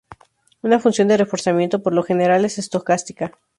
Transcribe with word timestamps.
Una 0.63 0.79
función 0.79 1.07
de 1.09 1.17
reforzamiento 1.17 1.83
por 1.83 1.93
lo 1.93 2.01
general 2.01 2.43
es 2.43 2.57
estocástica. 2.57 3.37